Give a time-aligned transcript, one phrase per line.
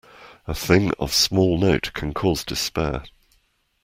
[0.47, 3.03] A thing of small note can cause despair.